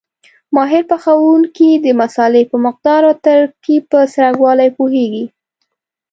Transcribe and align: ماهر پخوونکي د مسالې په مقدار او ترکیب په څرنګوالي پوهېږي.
ماهر 0.55 0.83
پخوونکي 0.91 1.69
د 1.85 1.87
مسالې 2.01 2.43
په 2.51 2.57
مقدار 2.65 3.01
او 3.09 3.15
ترکیب 3.25 3.81
په 3.91 3.99
څرنګوالي 4.13 4.69
پوهېږي. 4.77 5.25